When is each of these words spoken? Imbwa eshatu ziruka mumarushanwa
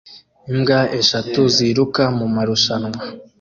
Imbwa 0.51 0.79
eshatu 0.99 1.41
ziruka 1.55 2.03
mumarushanwa 2.17 3.01